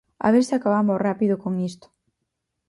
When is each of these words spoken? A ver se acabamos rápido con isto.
A 0.17 0.27
ver 0.33 0.43
se 0.47 0.55
acabamos 0.55 0.99
rápido 1.07 1.35
con 1.43 1.53
isto. 1.69 1.87